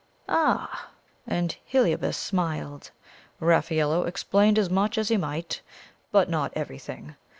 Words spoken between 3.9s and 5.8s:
explained as much as he might;